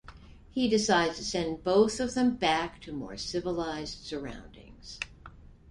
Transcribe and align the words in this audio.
He 0.49 0.67
decides 0.67 1.17
to 1.17 1.23
send 1.23 1.63
both 1.63 1.99
of 1.99 2.15
them 2.15 2.35
back 2.35 2.81
to 2.81 2.91
more 2.91 3.17
civilized 3.17 4.03
surroundings. 4.03 4.99